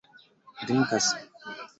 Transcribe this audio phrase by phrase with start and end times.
[0.65, 1.07] drinkas